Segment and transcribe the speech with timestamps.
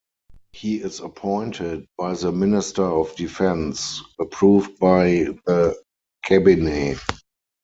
[0.51, 5.79] He is appointed by the Minister of Defense, approved by the
[6.25, 6.97] Cabinet.